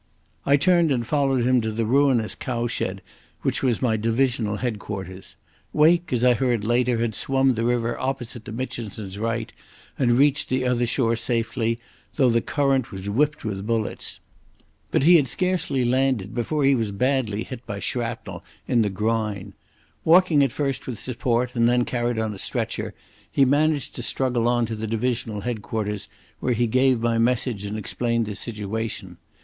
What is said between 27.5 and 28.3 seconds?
and explained